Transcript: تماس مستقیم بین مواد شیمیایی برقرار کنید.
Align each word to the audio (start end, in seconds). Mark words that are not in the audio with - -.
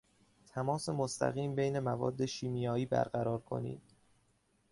تماس 0.47 0.89
مستقیم 0.89 1.55
بین 1.55 1.79
مواد 1.79 2.25
شیمیایی 2.25 2.85
برقرار 2.85 3.39
کنید. 3.41 3.81